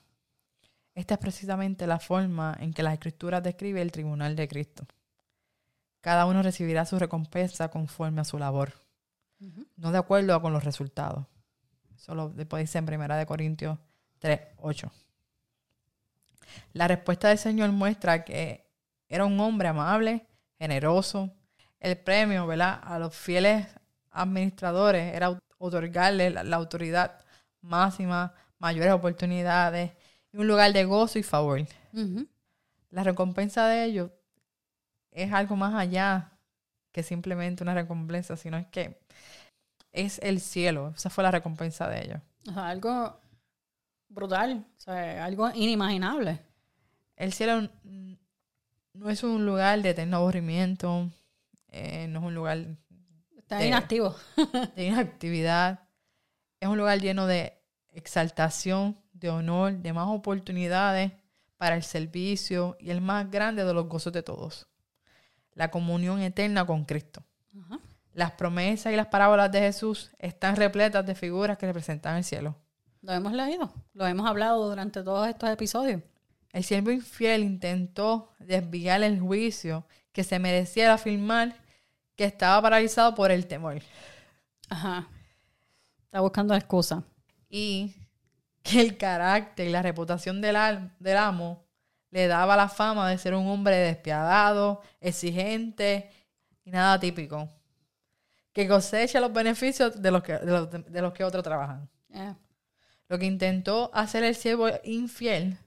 Esta 0.93 1.13
es 1.13 1.19
precisamente 1.19 1.87
la 1.87 1.99
forma 1.99 2.57
en 2.59 2.73
que 2.73 2.83
las 2.83 2.93
escrituras 2.93 3.43
describe 3.43 3.81
el 3.81 3.91
tribunal 3.91 4.35
de 4.35 4.47
Cristo. 4.47 4.85
Cada 6.01 6.25
uno 6.25 6.43
recibirá 6.43 6.85
su 6.85 6.99
recompensa 6.99 7.69
conforme 7.69 8.21
a 8.21 8.25
su 8.25 8.37
labor 8.37 8.85
no 9.77 9.91
de 9.91 9.97
acuerdo 9.97 10.41
con 10.41 10.53
los 10.53 10.63
resultados. 10.63 11.25
Eso 11.95 12.15
lo 12.15 12.29
dice 12.29 12.77
en 12.77 12.85
Primera 12.85 13.17
de 13.17 13.25
Corintios 13.25 13.77
3, 14.19 14.39
8. 14.57 14.91
La 16.73 16.87
respuesta 16.87 17.29
del 17.29 17.37
Señor 17.37 17.71
muestra 17.71 18.23
que 18.23 18.69
era 19.07 19.25
un 19.25 19.39
hombre 19.39 19.67
amable, 19.67 20.25
generoso. 20.57 21.33
El 21.79 21.97
premio, 21.97 22.47
¿verdad? 22.47 22.79
A 22.83 22.99
los 22.99 23.15
fieles 23.15 23.67
administradores 24.11 25.13
era 25.13 25.37
otorgarle 25.57 26.29
la, 26.29 26.55
autoridad 26.55 27.19
máxima, 27.61 28.33
mayores 28.65 28.93
oportunidades 28.93 29.91
y 30.33 30.37
un 30.37 30.47
lugar 30.47 30.73
de 30.73 30.85
gozo 30.85 31.19
y 31.19 31.23
favor. 31.23 31.61
La 32.89 33.03
recompensa 33.03 33.67
de 33.67 33.85
ellos 33.85 34.09
es 35.11 35.31
algo 35.31 35.55
más 35.55 35.75
allá 35.75 36.31
que 36.91 37.03
simplemente 37.03 37.61
una 37.61 37.75
recompensa, 37.75 38.35
sino 38.35 38.57
es 38.57 38.65
que 38.67 38.99
es 39.91 40.17
el 40.23 40.39
cielo. 40.41 40.93
Esa 40.95 41.11
fue 41.11 41.23
la 41.23 41.29
recompensa 41.29 41.87
de 41.87 42.05
ellos. 42.05 42.21
O 42.49 42.53
sea, 42.53 42.69
algo 42.69 43.19
brutal, 44.09 44.65
o 44.77 44.79
sea, 44.79 45.23
algo 45.23 45.47
inimaginable. 45.53 46.39
El 47.17 47.33
cielo 47.33 47.69
no 48.93 49.09
es 49.11 49.23
un 49.23 49.45
lugar 49.45 49.79
de 49.83 49.91
eterno 49.91 50.17
aburrimiento, 50.17 51.11
eh, 51.67 52.07
no 52.07 52.19
es 52.19 52.25
un 52.25 52.33
lugar... 52.33 52.65
Está 53.37 53.63
inactivo. 53.63 54.15
de 54.75 54.85
inactividad. 54.85 55.87
Es 56.59 56.67
un 56.67 56.79
lugar 56.79 56.99
lleno 56.99 57.27
de 57.27 57.61
exaltación, 57.95 58.97
de 59.13 59.29
honor, 59.29 59.73
de 59.73 59.93
más 59.93 60.07
oportunidades 60.07 61.13
para 61.57 61.75
el 61.75 61.83
servicio 61.83 62.75
y 62.79 62.91
el 62.91 63.01
más 63.01 63.31
grande 63.31 63.63
de 63.63 63.73
los 63.73 63.87
gozos 63.87 64.13
de 64.13 64.23
todos 64.23 64.67
la 65.55 65.71
comunión 65.71 66.21
eterna 66.21 66.65
con 66.65 66.85
Cristo. 66.85 67.23
Las 68.13 68.31
promesas 68.31 68.93
y 68.93 68.95
las 68.95 69.07
parábolas 69.07 69.51
de 69.51 69.59
Jesús 69.59 70.11
están 70.19 70.55
repletas 70.55 71.05
de 71.05 71.15
figuras 71.15 71.57
que 71.57 71.65
representan 71.65 72.17
el 72.17 72.23
cielo. 72.23 72.55
Lo 73.01 73.13
hemos 73.13 73.33
leído, 73.33 73.73
lo 73.93 74.05
hemos 74.05 74.27
hablado 74.27 74.69
durante 74.69 75.03
todos 75.03 75.27
estos 75.27 75.49
episodios. 75.49 76.01
El 76.51 76.63
siervo 76.63 76.91
infiel 76.91 77.43
intentó 77.43 78.31
desviar 78.39 79.03
el 79.03 79.19
juicio 79.19 79.85
que 80.13 80.23
se 80.23 80.39
merecía 80.39 80.93
afirmar 80.93 81.55
que 82.15 82.23
estaba 82.25 82.61
paralizado 82.61 83.15
por 83.15 83.31
el 83.31 83.47
temor. 83.47 83.81
Ajá. 84.69 85.07
Está 86.05 86.21
buscando 86.21 86.53
la 86.53 86.59
excusa. 86.59 87.03
Y 87.49 87.95
que 88.63 88.81
el 88.81 88.97
carácter 88.97 89.67
y 89.67 89.71
la 89.71 89.81
reputación 89.81 90.41
del, 90.41 90.57
del 90.99 91.17
amo 91.17 91.65
le 92.11 92.27
daba 92.27 92.55
la 92.55 92.69
fama 92.69 93.09
de 93.09 93.17
ser 93.17 93.35
un 93.35 93.47
hombre 93.47 93.75
despiadado, 93.75 94.81
exigente 95.01 96.09
y 96.63 96.71
nada 96.71 96.99
típico. 96.99 97.49
Que 98.53 98.67
cosecha 98.67 99.19
los 99.19 99.33
beneficios 99.33 100.01
de 100.01 100.11
los 100.11 100.23
que, 100.23 100.37
de 100.37 101.01
los, 101.01 101.13
que 101.13 101.23
otros 101.25 101.43
trabajan. 101.43 101.89
Lo 103.09 103.19
que 103.19 103.25
intentó 103.25 103.91
hacer 103.93 104.23
el 104.23 104.33
siervo 104.35 104.69
infiel 104.83 105.57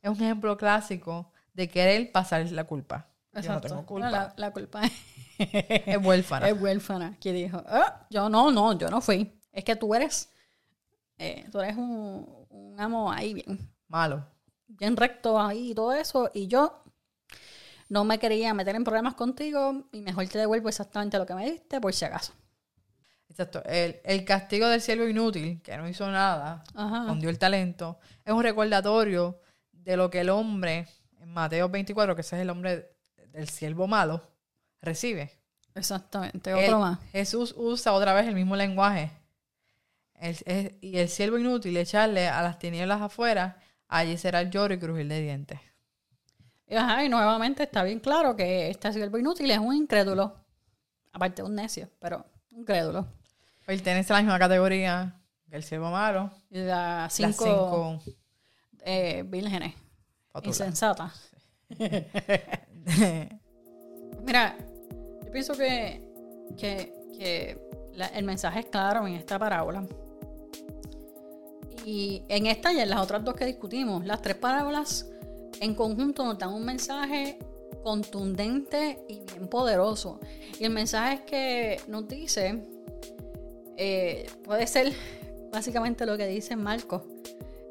es 0.00 0.10
un 0.10 0.16
ejemplo 0.16 0.56
clásico 0.56 1.30
de 1.52 1.68
querer 1.68 2.10
pasar 2.10 2.50
la 2.50 2.64
culpa. 2.64 3.08
Yo 3.34 3.52
no 3.52 3.60
tengo 3.60 3.86
culpa. 3.86 4.32
la, 4.36 4.50
culpa 4.50 4.82
es 5.38 5.98
huérfana. 5.98 6.48
Es 6.48 6.60
huérfana. 6.60 7.16
Que 7.20 7.32
dijo, 7.32 7.62
ah, 7.66 8.06
yo 8.10 8.28
no, 8.28 8.50
no, 8.50 8.76
yo 8.78 8.88
no 8.88 9.00
fui. 9.00 9.38
Es 9.52 9.64
que 9.64 9.76
tú 9.76 9.94
eres, 9.94 10.30
eh, 11.20 11.46
tú 11.52 11.60
eres 11.60 11.76
un, 11.76 12.26
un 12.48 12.80
amo 12.80 13.12
ahí 13.12 13.34
bien. 13.34 13.58
Malo. 13.88 14.26
Bien 14.66 14.96
recto 14.96 15.38
ahí 15.38 15.72
y 15.72 15.74
todo 15.74 15.92
eso. 15.92 16.30
Y 16.32 16.46
yo 16.46 16.82
no 17.90 18.04
me 18.04 18.18
quería 18.18 18.54
meter 18.54 18.74
en 18.74 18.84
problemas 18.84 19.14
contigo 19.14 19.84
y 19.92 20.00
mejor 20.00 20.26
te 20.28 20.38
devuelvo 20.38 20.70
exactamente 20.70 21.18
lo 21.18 21.26
que 21.26 21.34
me 21.34 21.50
diste 21.50 21.78
por 21.78 21.92
si 21.92 22.06
acaso. 22.06 22.32
Exacto. 23.28 23.62
El, 23.66 24.24
castigo 24.24 24.66
del 24.68 24.80
siervo 24.80 25.06
inútil, 25.06 25.60
que 25.60 25.76
no 25.76 25.86
hizo 25.86 26.10
nada, 26.10 26.64
escondió 26.68 27.28
el 27.28 27.38
talento, 27.38 27.98
es 28.24 28.32
un 28.32 28.42
recordatorio 28.42 29.40
de 29.72 29.96
lo 29.96 30.08
que 30.08 30.20
el 30.20 30.30
hombre, 30.30 30.88
en 31.18 31.32
Mateo 31.32 31.68
24, 31.68 32.14
que 32.14 32.22
ese 32.22 32.36
es 32.36 32.42
el 32.42 32.50
hombre 32.50 32.92
del 33.28 33.48
siervo 33.48 33.86
malo, 33.86 34.22
recibe. 34.80 35.38
Exactamente, 35.74 36.54
otro 36.54 36.80
más. 36.80 36.98
Jesús 37.12 37.54
usa 37.56 37.92
otra 37.92 38.14
vez 38.14 38.26
el 38.26 38.34
mismo 38.34 38.56
lenguaje. 38.56 39.19
Y 40.80 40.98
el 40.98 41.08
siervo 41.08 41.38
inútil, 41.38 41.76
echarle 41.76 42.28
a 42.28 42.42
las 42.42 42.58
tinieblas 42.58 43.00
afuera, 43.00 43.58
allí 43.88 44.16
será 44.16 44.40
el 44.40 44.50
lloro 44.50 44.74
y 44.74 44.78
crujir 44.78 45.08
de 45.08 45.20
dientes. 45.20 45.60
Ajá, 46.70 47.04
y 47.04 47.08
nuevamente 47.08 47.64
está 47.64 47.82
bien 47.82 47.98
claro 47.98 48.36
que 48.36 48.70
este 48.70 48.92
siervo 48.92 49.18
inútil 49.18 49.50
es 49.50 49.58
un 49.58 49.74
incrédulo. 49.74 50.36
Aparte 51.12 51.42
de 51.42 51.48
un 51.48 51.54
necio, 51.56 51.88
pero 51.98 52.24
un 52.52 52.64
crédulo. 52.64 53.08
Pertenece 53.66 54.12
a 54.12 54.16
la 54.16 54.22
misma 54.22 54.38
categoría 54.38 55.20
que 55.48 55.56
el 55.56 55.64
siervo 55.64 55.90
malo. 55.90 56.30
Y 56.50 56.58
las 56.58 57.12
cinco, 57.12 57.98
eh, 58.84 59.24
vírgenes. 59.26 59.74
Insensatas. 60.44 61.30
Mira, 64.24 64.56
yo 65.24 65.30
pienso 65.32 65.54
que, 65.54 66.02
el 68.14 68.24
mensaje 68.24 68.60
es 68.60 68.66
claro 68.66 69.06
en 69.06 69.14
esta 69.14 69.38
parábola. 69.38 69.84
Y 71.84 72.22
en 72.28 72.46
esta 72.46 72.72
y 72.72 72.80
en 72.80 72.90
las 72.90 73.00
otras 73.00 73.24
dos 73.24 73.34
que 73.34 73.44
discutimos, 73.44 74.04
las 74.04 74.22
tres 74.22 74.36
parábolas 74.36 75.10
en 75.60 75.74
conjunto 75.74 76.24
nos 76.24 76.38
dan 76.38 76.52
un 76.52 76.64
mensaje 76.64 77.38
contundente 77.82 79.04
y 79.08 79.20
bien 79.20 79.48
poderoso. 79.48 80.20
Y 80.58 80.64
el 80.64 80.70
mensaje 80.70 81.14
es 81.14 81.20
que 81.22 81.80
nos 81.88 82.06
dice, 82.06 82.62
eh, 83.76 84.26
puede 84.44 84.66
ser 84.66 84.92
básicamente 85.52 86.06
lo 86.06 86.16
que 86.16 86.26
dice 86.26 86.56
Marcos 86.56 87.02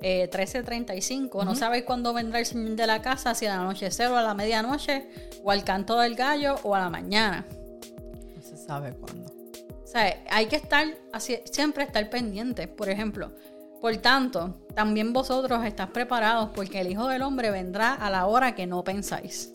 eh, 0.01 0.29
13:35. 0.31 1.43
No 1.43 1.55
sabéis 1.55 1.83
cuándo 1.83 2.13
vendrá 2.13 2.39
el 2.39 2.45
Señor 2.45 2.75
de 2.75 2.87
la 2.87 3.01
casa, 3.01 3.35
si 3.35 3.45
al 3.45 3.59
anochecer 3.59 4.07
o 4.07 4.17
a 4.17 4.21
la 4.21 4.33
medianoche, 4.33 5.09
o 5.43 5.51
al 5.51 5.63
canto 5.63 5.99
del 5.99 6.15
gallo 6.15 6.55
o 6.63 6.75
a 6.75 6.79
la 6.79 6.89
mañana. 6.89 7.45
No 8.35 8.41
se 8.41 8.57
sabe 8.57 8.93
cuándo. 8.93 9.31
O 9.83 9.87
sea, 9.87 10.23
hay 10.29 10.45
que 10.45 10.55
estar, 10.55 10.87
así, 11.11 11.39
siempre 11.51 11.83
estar 11.83 12.09
pendiente. 12.09 12.67
Por 12.67 12.89
ejemplo, 12.89 13.33
por 13.81 13.95
tanto, 13.97 14.55
también 14.75 15.13
vosotros 15.13 15.63
estáis 15.65 15.89
preparados 15.91 16.49
porque 16.53 16.81
el 16.81 16.91
Hijo 16.91 17.07
del 17.07 17.21
Hombre 17.21 17.49
vendrá 17.49 17.93
a 17.93 18.09
la 18.09 18.25
hora 18.25 18.53
que 18.53 18.67
no 18.67 18.83
pensáis. 18.83 19.51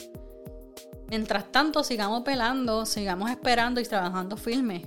Mientras 1.09 1.53
tanto, 1.53 1.85
sigamos 1.85 2.23
pelando, 2.23 2.87
sigamos 2.87 3.31
esperando 3.31 3.81
y 3.81 3.85
trabajando 3.85 4.37
firme. 4.39 4.83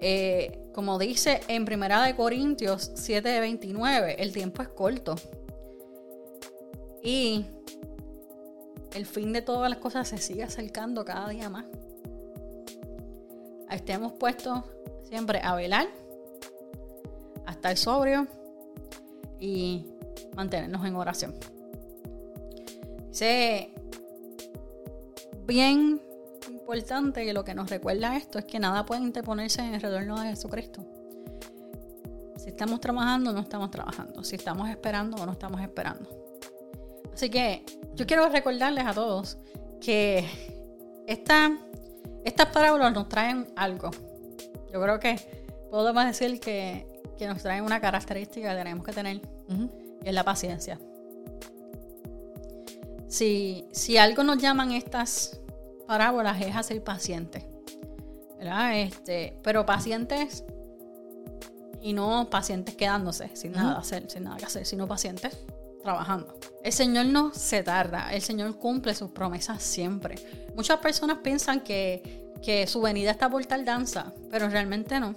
Eh, 0.00 0.70
como 0.72 0.98
dice 0.98 1.42
en 1.48 1.66
Primera 1.66 2.02
de 2.02 2.16
Corintios 2.16 2.92
7:29, 2.94 4.16
el 4.18 4.32
tiempo 4.32 4.62
es 4.62 4.68
corto. 4.68 5.14
Y 7.02 7.44
el 8.94 9.04
fin 9.04 9.32
de 9.34 9.42
todas 9.42 9.68
las 9.68 9.78
cosas 9.78 10.08
se 10.08 10.16
sigue 10.16 10.42
acercando 10.42 11.04
cada 11.04 11.28
día 11.28 11.50
más. 11.50 11.66
Estemos 13.70 14.12
puestos 14.12 14.62
siempre 15.02 15.40
a 15.42 15.54
velar, 15.54 15.86
a 17.44 17.52
estar 17.52 17.76
sobrio 17.76 18.26
y 19.44 19.84
mantenernos 20.34 20.84
en 20.86 20.96
oración. 20.96 21.34
Sé 23.10 23.74
bien 25.46 26.00
importante 26.48 27.26
que 27.26 27.34
lo 27.34 27.44
que 27.44 27.54
nos 27.54 27.68
recuerda 27.68 28.16
esto 28.16 28.38
es 28.38 28.46
que 28.46 28.58
nada 28.58 28.86
puede 28.86 29.02
interponerse 29.02 29.60
en 29.60 29.74
el 29.74 29.82
retorno 29.82 30.18
de 30.18 30.30
Jesucristo. 30.30 30.82
Si 32.38 32.48
estamos 32.48 32.80
trabajando, 32.80 33.32
no 33.32 33.40
estamos 33.40 33.70
trabajando. 33.70 34.24
Si 34.24 34.36
estamos 34.36 34.68
esperando, 34.70 35.18
o 35.18 35.26
no 35.26 35.32
estamos 35.32 35.60
esperando. 35.60 36.08
Así 37.12 37.28
que 37.28 37.64
yo 37.94 38.06
quiero 38.06 38.28
recordarles 38.28 38.86
a 38.86 38.94
todos 38.94 39.38
que 39.80 40.26
esta, 41.06 41.56
estas 42.24 42.46
parábolas 42.46 42.92
nos 42.94 43.08
traen 43.08 43.46
algo. 43.56 43.90
Yo 44.72 44.80
creo 44.80 44.98
que 44.98 45.16
podemos 45.70 46.04
decir 46.06 46.40
que 46.40 46.93
que 47.16 47.26
nos 47.26 47.42
traen 47.42 47.64
una 47.64 47.80
característica 47.80 48.50
que 48.50 48.56
tenemos 48.56 48.84
que 48.84 48.92
tener, 48.92 49.20
y 50.02 50.08
es 50.08 50.14
la 50.14 50.24
paciencia. 50.24 50.78
Si, 53.08 53.66
si 53.72 53.96
algo 53.96 54.24
nos 54.24 54.38
llaman 54.38 54.72
estas 54.72 55.40
parábolas 55.86 56.40
es 56.40 56.56
a 56.56 56.62
ser 56.62 56.82
pacientes. 56.82 57.44
¿verdad? 58.44 58.78
Este, 58.78 59.38
pero 59.42 59.64
pacientes 59.64 60.44
y 61.80 61.92
no 61.92 62.28
pacientes 62.30 62.74
quedándose 62.74 63.34
sin 63.34 63.52
nada 63.52 63.78
hacer, 63.78 64.10
sin 64.10 64.24
nada 64.24 64.36
que 64.36 64.44
hacer, 64.44 64.66
sino 64.66 64.86
pacientes 64.86 65.38
trabajando. 65.82 66.38
El 66.62 66.72
Señor 66.72 67.06
no 67.06 67.32
se 67.32 67.62
tarda, 67.62 68.12
el 68.12 68.22
Señor 68.22 68.58
cumple 68.58 68.94
sus 68.94 69.10
promesas 69.10 69.62
siempre. 69.62 70.16
Muchas 70.54 70.78
personas 70.78 71.18
piensan 71.18 71.60
que, 71.60 72.32
que 72.42 72.66
su 72.66 72.80
venida 72.80 73.10
está 73.10 73.28
por 73.28 73.44
tardanza, 73.46 74.12
pero 74.30 74.48
realmente 74.48 75.00
no. 75.00 75.14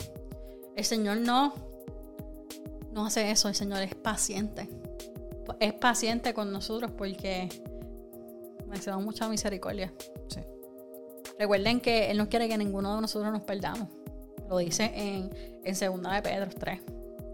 El 0.75 0.86
Señor 0.86 1.17
no 1.17 1.53
no 2.97 3.05
hace 3.05 3.29
eso, 3.29 3.47
el 3.47 3.53
Señor 3.53 3.83
es 3.83 3.93
paciente. 3.93 4.67
Es 5.60 5.71
paciente 5.73 6.33
con 6.33 6.51
nosotros 6.51 6.91
porque 6.97 7.47
da 8.86 8.97
mucha 8.97 9.29
misericordia. 9.29 9.93
Sí. 10.29 10.41
Recuerden 11.38 11.79
que 11.79 12.10
Él 12.10 12.17
no 12.17 12.27
quiere 12.27 12.49
que 12.49 12.57
ninguno 12.57 12.95
de 12.95 13.01
nosotros 13.01 13.31
nos 13.31 13.43
perdamos. 13.43 13.88
Lo 14.49 14.57
dice 14.57 14.91
en, 14.95 15.29
en 15.63 16.01
2 16.01 16.13
de 16.15 16.21
Pedro 16.23 16.49
3. 16.60 16.81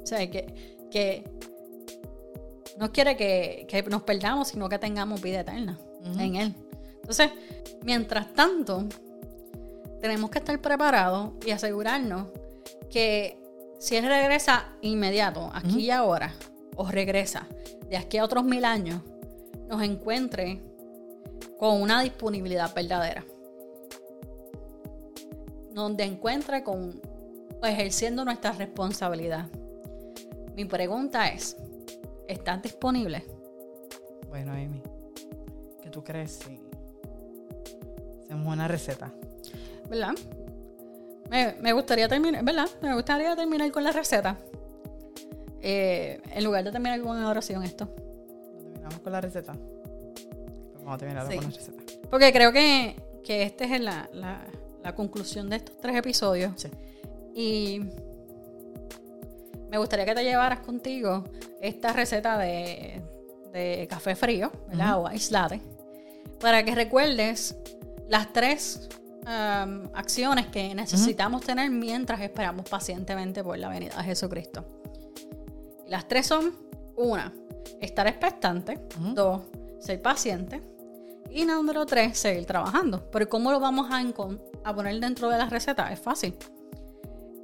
O 0.03 0.05
sea, 0.05 0.29
que, 0.29 0.87
que 0.91 1.23
no 2.77 2.91
quiere 2.91 3.15
que, 3.15 3.65
que, 3.69 3.83
nos 3.83 4.03
perdamos, 4.03 4.49
sino 4.49 4.67
que 4.67 4.77
tengamos 4.77 5.21
vida 5.21 5.39
eterna 5.39 5.79
en 6.19 6.35
Él. 6.35 6.53
Entonces, 6.95 7.31
mientras 7.83 8.33
tanto, 8.33 8.83
tenemos 10.01 10.29
que 10.29 10.39
estar 10.39 10.59
preparados 10.61 11.31
y 11.45 11.51
asegurarnos 11.51 12.27
que 12.91 13.42
si 13.83 13.97
él 13.97 14.05
regresa 14.05 14.69
inmediato, 14.79 15.51
aquí 15.53 15.81
y 15.81 15.91
ahora, 15.91 16.33
o 16.77 16.89
regresa 16.89 17.45
de 17.89 17.97
aquí 17.97 18.17
a 18.17 18.23
otros 18.23 18.45
mil 18.45 18.63
años, 18.63 19.01
nos 19.67 19.83
encuentre 19.83 20.61
con 21.59 21.81
una 21.81 22.01
disponibilidad 22.01 22.73
verdadera. 22.73 23.25
Donde 25.73 26.05
encuentre 26.05 26.63
con 26.63 27.01
ejerciendo 27.61 28.23
nuestra 28.23 28.53
responsabilidad. 28.53 29.49
Mi 30.55 30.63
pregunta 30.63 31.27
es, 31.27 31.57
¿estás 32.29 32.61
disponible? 32.61 33.25
Bueno, 34.29 34.53
Amy, 34.53 34.81
¿qué 35.81 35.89
tú 35.89 36.01
crees 36.05 36.31
si 36.31 36.57
hacemos 38.23 38.47
una 38.47 38.69
receta? 38.69 39.11
¿Verdad? 39.89 40.13
Me, 41.33 41.73
gustaría 41.73 42.07
terminar, 42.07 42.45
¿verdad? 42.45 42.69
Me 42.79 42.93
gustaría 42.93 43.35
terminar 43.35 43.71
con 43.71 43.83
la 43.83 43.91
receta. 43.91 44.37
Eh, 45.61 46.21
en 46.31 46.43
lugar 46.43 46.63
de 46.63 46.71
terminar 46.71 47.01
con 47.01 47.17
una 47.17 47.27
oración, 47.27 47.63
esto. 47.63 47.87
¿Terminamos 47.87 48.99
con 48.99 49.11
la 49.11 49.19
receta? 49.19 49.55
Vamos 50.75 50.93
a 50.93 50.97
terminar 50.99 51.25
con 51.25 51.35
la 51.35 51.41
receta. 51.49 51.83
Porque 52.11 52.31
creo 52.31 52.51
que, 52.51 52.95
que 53.23 53.41
esta 53.41 53.63
es 53.63 53.81
la, 53.81 54.07
la, 54.13 54.95
conclusión 54.95 55.49
de 55.49 55.55
estos 55.55 55.75
tres 55.81 55.95
episodios. 55.95 56.51
Sí. 56.55 56.69
Y 57.33 57.79
me 59.71 59.79
gustaría 59.79 60.05
que 60.05 60.13
te 60.13 60.23
llevaras 60.23 60.59
contigo 60.59 61.23
esta 61.61 61.93
receta 61.93 62.37
de, 62.37 63.01
de 63.51 63.87
café 63.89 64.15
frío, 64.15 64.51
¿verdad? 64.67 64.99
O 64.99 65.07
aislate. 65.07 65.61
Para 66.39 66.63
que 66.63 66.75
recuerdes 66.75 67.55
las 68.07 68.31
tres 68.33 68.87
acciones 69.25 70.47
que 70.47 70.75
necesitamos 70.75 71.41
tener 71.41 71.69
mientras 71.69 72.21
esperamos 72.21 72.67
pacientemente 72.69 73.43
por 73.43 73.57
la 73.57 73.69
venida 73.69 73.97
de 73.97 74.03
Jesucristo. 74.03 74.65
Las 75.87 76.07
tres 76.07 76.27
son 76.27 76.53
una, 76.95 77.33
estar 77.81 78.07
expectante. 78.07 78.79
Dos, 79.13 79.41
ser 79.79 80.01
paciente. 80.01 80.61
Y 81.29 81.45
número 81.45 81.85
tres, 81.85 82.17
seguir 82.17 82.45
trabajando. 82.45 83.09
Pero 83.11 83.27
¿cómo 83.27 83.51
lo 83.51 83.59
vamos 83.59 83.89
a, 83.91 84.03
a 84.63 84.75
poner 84.75 84.99
dentro 84.99 85.29
de 85.29 85.37
la 85.37 85.49
receta? 85.49 85.91
Es 85.91 85.99
fácil. 85.99 86.35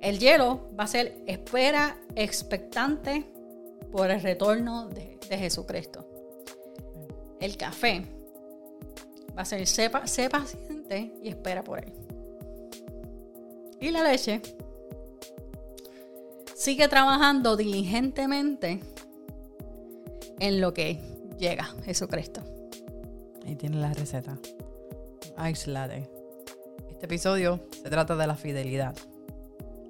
El 0.01 0.19
hielo 0.19 0.69
va 0.79 0.85
a 0.85 0.87
ser 0.87 1.23
espera 1.27 1.97
expectante 2.15 3.25
por 3.91 4.09
el 4.11 4.21
retorno 4.21 4.87
de, 4.87 5.17
Jesucristo. 5.29 6.07
El 7.39 7.55
café 7.55 8.03
va 9.37 9.43
a 9.43 9.45
ser 9.45 9.67
sé, 9.67 9.91
y 10.97 11.29
espera 11.29 11.63
por 11.63 11.79
él. 11.79 11.93
Y 13.79 13.91
la 13.91 14.03
leche 14.03 14.41
sigue 16.55 16.87
trabajando 16.87 17.55
diligentemente 17.55 18.81
en 20.39 20.61
lo 20.61 20.73
que 20.73 20.99
llega 21.37 21.65
Jesucristo. 21.83 22.41
Ahí 23.45 23.55
tiene 23.55 23.77
la 23.77 23.93
receta. 23.93 24.37
Aislate. 25.37 26.09
Este 26.89 27.05
episodio 27.05 27.61
se 27.71 27.89
trata 27.89 28.15
de 28.15 28.27
la 28.27 28.35
fidelidad 28.35 28.95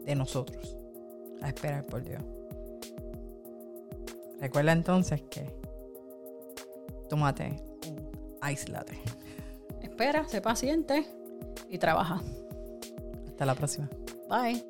de 0.06 0.16
nosotros 0.16 0.78
a 1.42 1.48
esperar 1.48 1.86
por 1.86 2.04
Dios. 2.04 2.22
Recuerda 4.40 4.72
entonces 4.72 5.22
que 5.24 5.52
tómate 7.10 7.62
un 7.88 8.38
aislate. 8.42 9.00
Espera, 10.00 10.26
sé 10.30 10.40
paciente 10.40 11.06
y 11.70 11.78
trabaja. 11.78 12.22
Hasta 13.28 13.46
la 13.46 13.54
próxima. 13.54 13.90
Bye. 14.30 14.64